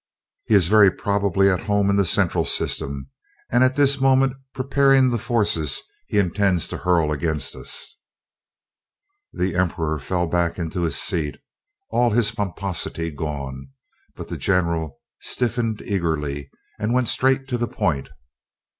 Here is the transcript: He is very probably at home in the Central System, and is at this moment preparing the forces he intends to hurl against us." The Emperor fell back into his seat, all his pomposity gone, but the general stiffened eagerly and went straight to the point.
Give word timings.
He 0.45 0.55
is 0.55 0.67
very 0.67 0.89
probably 0.89 1.47
at 1.47 1.61
home 1.61 1.87
in 1.91 1.95
the 1.95 2.07
Central 2.07 2.43
System, 2.43 3.11
and 3.51 3.63
is 3.63 3.69
at 3.69 3.75
this 3.75 4.01
moment 4.01 4.33
preparing 4.51 5.11
the 5.11 5.19
forces 5.19 5.79
he 6.07 6.17
intends 6.17 6.67
to 6.69 6.77
hurl 6.77 7.11
against 7.11 7.55
us." 7.55 7.97
The 9.31 9.55
Emperor 9.55 9.99
fell 9.99 10.25
back 10.25 10.57
into 10.57 10.81
his 10.81 10.97
seat, 10.99 11.37
all 11.91 12.09
his 12.09 12.31
pomposity 12.31 13.11
gone, 13.11 13.69
but 14.15 14.27
the 14.27 14.37
general 14.37 14.97
stiffened 15.21 15.83
eagerly 15.83 16.49
and 16.79 16.95
went 16.95 17.07
straight 17.07 17.47
to 17.49 17.59
the 17.59 17.67
point. 17.67 18.09